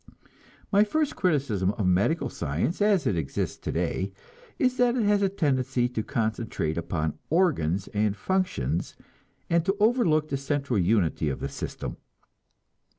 [0.71, 4.11] My first criticism of medical science, as it exists today,
[4.57, 8.95] is that it has a tendency to concentrate upon organs and functions,
[9.47, 11.97] and to overlook the central unity of the system.